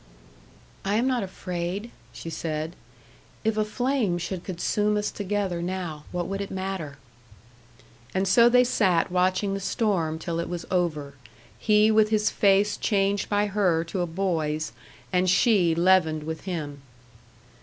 [0.83, 2.75] "I am not afraid," she said.
[3.43, 6.97] "If a flame should consume us together now, what would it matter?"
[8.11, 11.13] And so they sat watching the storm till it was over,
[11.59, 14.71] he with his face changed by her to a boy's,
[15.13, 16.81] and she leavened with him.